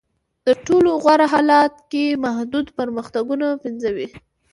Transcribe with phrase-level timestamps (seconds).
[0.43, 4.07] په تر ټولو غوره حالت کې محدود پرمختګونه پنځوي.